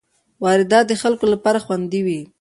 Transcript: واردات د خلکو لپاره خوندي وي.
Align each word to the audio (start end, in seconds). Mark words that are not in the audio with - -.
واردات 0.43 0.85
د 0.89 0.93
خلکو 1.01 1.25
لپاره 1.33 1.59
خوندي 1.65 2.01
وي. 2.05 2.19